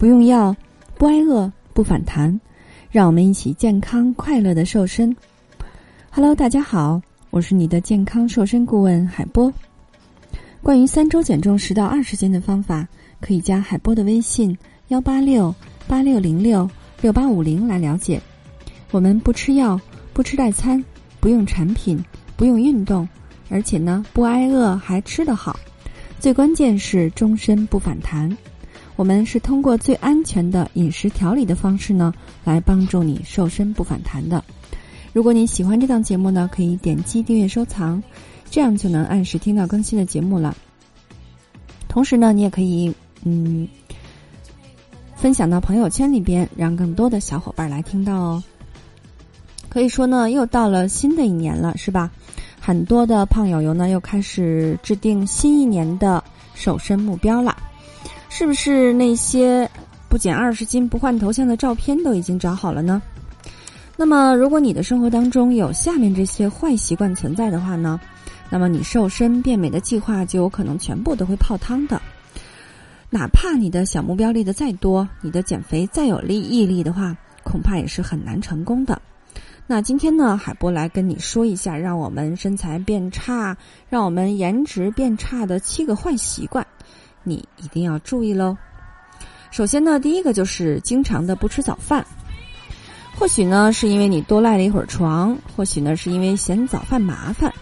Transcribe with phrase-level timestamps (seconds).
[0.00, 0.56] 不用药，
[0.96, 2.40] 不挨饿，不反弹，
[2.90, 5.14] 让我们一起健康快乐的瘦身。
[6.10, 9.52] Hello，大家好，我是你的健康瘦身顾问海波。
[10.62, 12.88] 关于三周减重十到二十斤的方法，
[13.20, 14.56] 可以加海波的微信
[14.88, 15.54] 幺八六
[15.86, 16.66] 八六零六
[17.02, 18.18] 六八五零来了解。
[18.92, 19.78] 我们不吃药，
[20.14, 20.82] 不吃代餐，
[21.20, 22.02] 不用产品，
[22.38, 23.06] 不用运动，
[23.50, 25.60] 而且呢不挨饿，还吃得好。
[26.18, 28.34] 最关键是终身不反弹。
[28.96, 32.12] 我们是通过最安全的饮食调理的方式呢，
[32.44, 34.44] 来帮助你瘦身不反弹的。
[35.12, 38.02] 如果你喜欢这档节目呢，可以点击订阅收藏，
[38.50, 40.54] 这样就能按时听到更新的节目了。
[41.88, 43.66] 同时呢，你也可以嗯
[45.16, 48.42] 分享到朋友圈里边，让更多的小伙伴来听到哦。
[49.68, 52.10] 可以说呢，又到了新的一年了，是吧？
[52.60, 56.22] 很多的胖友友呢，又开始制定新一年的
[56.54, 57.56] 瘦身目标了。
[58.40, 59.68] 是不是那些
[60.08, 63.02] 不减二十斤不换头像的照片都已经找好了呢？
[63.98, 68.00] 那么，如果你的生活当中有下面这些坏习惯存在的话呢，
[68.48, 72.00] 那么你瘦身变美的计划就有可能全部都会泡汤的。
[73.10, 79.02] 哪怕你的小目标立的再多，你的减肥再有力毅力的话，恐怕也是很难成功的。
[79.66, 83.54] 那今天呢，海波来跟你说一下，让我们身材变差、
[83.90, 86.66] 让我们颜值变差的七个坏习惯。
[87.22, 88.56] 你一定要注意喽。
[89.50, 92.06] 首先呢，第一个就是经常的不吃早饭。
[93.18, 97.52] 或许呢，是因为你多赖了一会儿床；或许呢，是因为嫌早饭麻烦。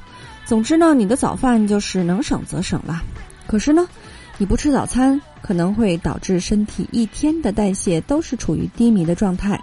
[0.45, 3.03] 总之呢，你的早饭就是能省则省了。
[3.47, 3.89] 可是呢，
[4.37, 9.61] 你不吃早餐，可能会导致身体一天的代谢都是处于低迷的状态。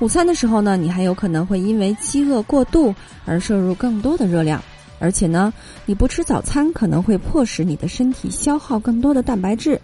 [0.00, 4.60] 午餐的时候呢，你还有可能会因为饥饿过度而摄入更多的热量。
[4.98, 5.52] 而且呢，
[5.86, 9.80] 你不吃早餐可能会迫使你的身体消耗更多的蛋白质，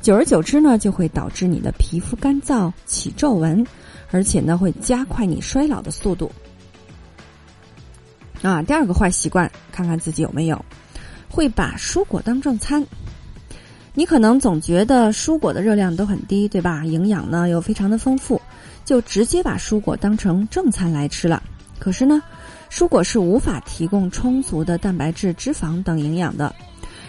[0.00, 3.66] 久而久之呢，就会导致你的皮肤干燥、起皱纹，
[4.10, 6.30] 而且呢，会加快你衰老的速度。
[8.42, 10.64] 啊，第二个坏习惯，看看自己有没有，
[11.28, 12.86] 会把蔬果当正餐。
[13.92, 16.84] 你可能总觉得蔬果的热量都很低，对吧？
[16.84, 18.40] 营养呢又非常的丰富，
[18.84, 21.42] 就直接把蔬果当成正餐来吃了。
[21.80, 22.22] 可是呢？
[22.70, 26.54] 蔬果是无法提供充足的蛋白质、脂肪等营养的。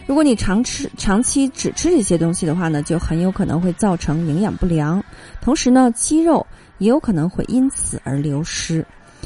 [0.08, 5.04] 如果你常吃、长期只吃这些东西的话呢，就很有可能会造成营养不良。
[5.40, 6.44] 同时呢，肌肉
[6.80, 8.84] 也有可能会因此而流失，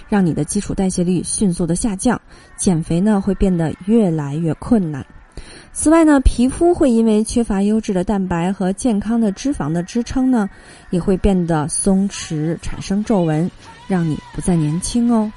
[0.10, 2.20] 让你的基础代谢率迅速的下降，
[2.58, 5.06] 减肥呢会变得越来越困难。
[5.72, 10.50] 此外呢，皮肤会因为缺乏优质的蛋白和健康的脂肪的支撑呢，
[10.90, 13.50] 也会变得松弛，产生皱纹，
[13.88, 15.32] 让你不再年轻哦。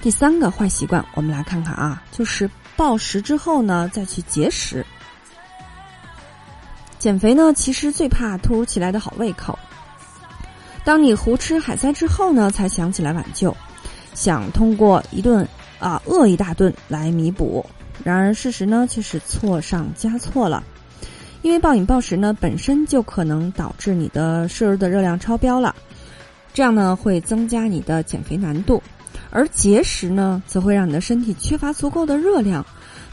[0.00, 4.84] 第三个坏习惯，我们来看看啊，就是暴食之后呢再去节食。
[6.98, 9.58] 减肥呢，其实最怕突如其来的好胃口。
[10.84, 13.56] 当你胡吃海塞之后呢，才想起来挽救，
[14.12, 15.46] 想通过一顿
[15.78, 17.64] 啊饿一大顿来弥补。
[18.02, 20.62] 然而事实呢却是错上加错了，
[21.40, 25.74] 因为暴饮暴食呢本身就可能导致你的摄入的热量超标了，
[26.54, 28.82] 这样呢会增加你的减肥难度。
[29.30, 32.64] 而节食呢，则会让你的身体缺乏足够的热量，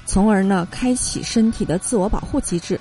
[0.06, 2.79] 从而呢开启身体的自我保护机制，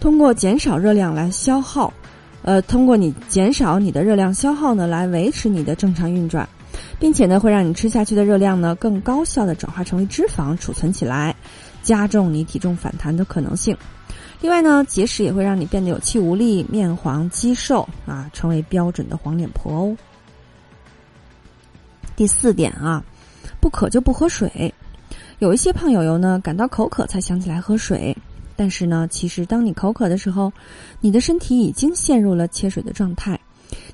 [0.00, 1.92] 通过减少热量来消耗，
[2.40, 6.48] 呃，通过你减少你的热量消耗呢，来维持你的正常运转，
[6.98, 11.36] 并且呢会让你吃下去的热量呢更高效的转化成为脂肪储存起来，
[11.82, 13.76] 加重你体重反弹的可能性。
[14.44, 19.96] 另外呢，节食也会让你变得有气无力、面黄肌瘦啊，成为标准的黄脸婆哦。
[22.14, 23.02] 第四点啊，
[23.58, 24.74] 不渴就不喝水。
[25.38, 28.14] 有一些胖友友呢，感到口渴才想起来喝水，
[28.54, 30.52] 但是呢，其实当你口渴的时候，
[31.00, 33.40] 你的身体已经陷入了缺水的状态，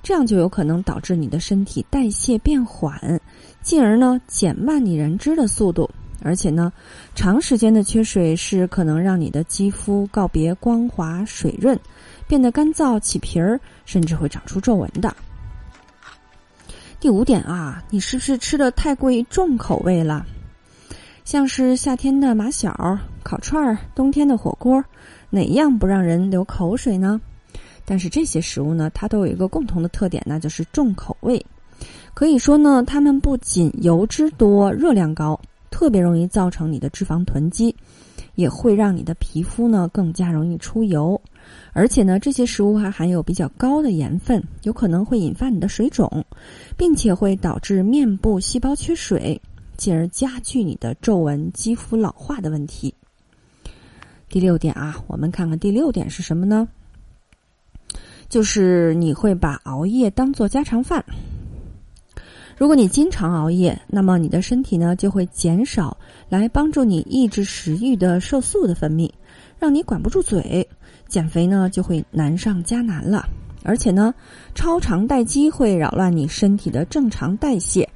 [0.02, 3.20] 这样就有可能导致你的身体代谢变缓，
[3.62, 5.88] 进而呢减慢你燃脂的速度。
[6.22, 6.72] 而且呢，
[7.14, 11.78] 长时间的缺水是可能让你的肌肤告别光滑水润，
[12.26, 15.14] 变得干燥起皮儿，甚至会长出皱纹的。
[16.98, 20.26] 第五点啊，你是不是吃的太过于重口味了？
[21.24, 24.84] 像是夏天的马小、烤串儿，冬天的火锅，
[25.30, 27.20] 哪样不让人流口水呢？
[27.84, 31.44] 但是这些食物呢，它都有一个共同的特点，那就是重口味。
[32.12, 37.74] 可以说呢，它们不仅油脂多、热量高，特别容易造成你的脂肪囤积。
[38.36, 41.20] 也会让你的皮肤呢更加容易出油，
[41.72, 46.24] 而且呢，这些食物还含有比较高的盐分，有可能会引发你的水肿，
[46.74, 49.38] 并且会导致面部细胞缺水，
[49.76, 52.94] 进而加剧你的皱纹、肌肤老化的问题。
[54.28, 56.66] 第六点啊，我们看看第六点是什么呢？
[58.28, 61.04] 就是你会把熬夜当做家常饭。
[62.60, 65.96] 如果你经常熬夜，那么你的身体呢就会减少
[66.28, 69.10] 来帮助你抑制食欲的瘦素的分泌，
[69.58, 70.68] 让你管不住嘴，
[71.08, 73.26] 减肥呢就会难上加难了。
[73.64, 74.14] 而且呢，
[74.54, 77.88] 超长待机会扰乱你身体的正常代谢，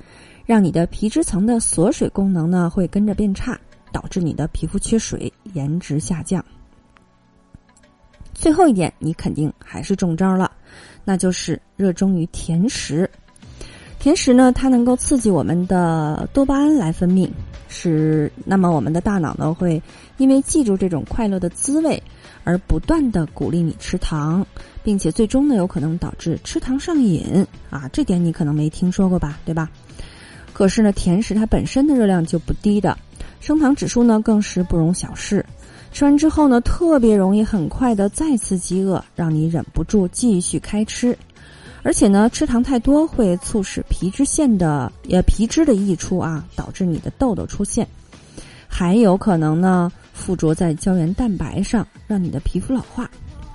[0.47, 3.61] 让你的皮脂层的锁水功能呢会跟着变差，
[3.93, 6.43] 导致你的皮肤缺水、颜值下降。
[8.33, 10.51] 最后一点，你肯定还是中招了，
[11.05, 13.09] 那就是热衷于甜食。
[14.05, 17.27] 甜食呢，它能够刺激我们的多巴胺来分泌，
[17.69, 19.83] 是那么我们的大脑呢会
[20.19, 22.03] 因为记住这种快乐的滋味，
[22.45, 24.47] 而不断的鼓励你吃糖，
[24.83, 27.89] 并且最终呢有可能导致吃糖上瘾啊。
[27.95, 29.71] 这点你可能没听说过吧，对吧？
[30.53, 32.99] 可是呢，甜食它本身的热量就不低的，
[33.41, 35.43] 升糖指数呢更是不容小视。
[35.93, 41.17] 吃完之后呢，特别容易很快的再次饥饿，让你忍不住继续开吃。
[41.85, 47.87] 而且呢，吃糖太多会促使皮脂腺的呃皮脂的溢出啊，导致你的痘痘出现，
[48.67, 53.09] 还有可能呢附着在胶原蛋白上，让你的皮肤老化。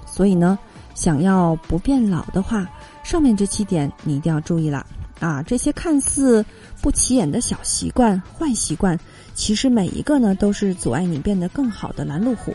[0.05, 0.59] 所以呢，
[0.93, 2.69] 想要不变老的话，
[3.03, 4.85] 上面这七点你一定要注意了
[5.19, 5.41] 啊！
[5.41, 6.45] 这些看似
[6.81, 8.97] 不起眼的小习惯、坏习惯。
[9.33, 12.53] 其实每一个呢都是阻碍你变得更好的拦路虎，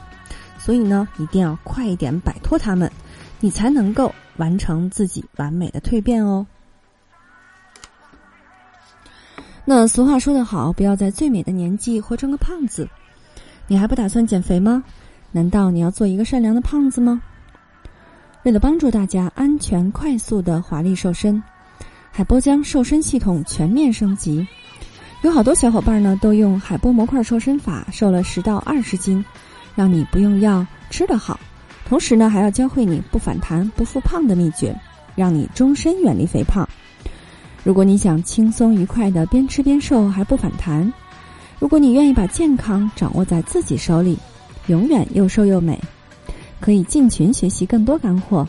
[0.57, 2.89] 所以呢一定要快一点摆脱他们，
[3.41, 6.47] 你才能够完成自己完美的蜕变哦。
[9.65, 12.89] 那俗话说得好，不要在最美的年纪活成个胖子。
[13.67, 14.85] 你还不打算减肥吗？
[15.33, 17.23] 难道你要做一个善良的胖子吗？
[18.43, 21.43] 为了帮助大家安全快速的华丽瘦身，
[22.13, 24.47] 海波将瘦身系统全面升级。
[25.23, 29.25] 有好多小伙伴呢，都用海波模块瘦身法瘦了十到二十斤，
[29.75, 31.41] 让你不用药吃得好，
[31.87, 34.75] 同时呢还要教会你不反弹不复胖的秘诀，
[35.15, 36.69] 让你终身远离肥胖。
[37.63, 40.93] 如果你想轻松愉快的边吃边瘦还不反弹，
[41.59, 44.19] 如果你愿意把健康掌握在自己手里，
[44.67, 45.81] 永远又瘦又美，
[46.61, 48.47] 可以进群学习更多干货。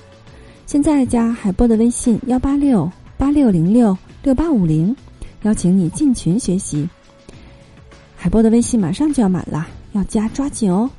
[0.65, 4.95] 现在加海波的微信幺八六八六零六六八五零。
[5.43, 6.89] 邀请你进群学习，
[8.15, 10.89] 海波的微信马上就要满了，要加抓紧哦。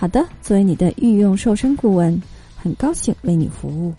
[0.00, 2.22] 好的，作为你的御用瘦身顾问，
[2.56, 3.92] 很高兴为你服务。